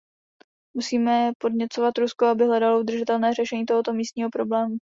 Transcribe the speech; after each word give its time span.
Musíme 0.73 1.31
podněcovat 1.37 1.97
Rusko, 1.97 2.25
aby 2.25 2.45
hledalo 2.45 2.79
udržitelné 2.79 3.33
řešení 3.33 3.65
tohoto 3.65 3.93
místního 3.93 4.29
problému. 4.29 4.75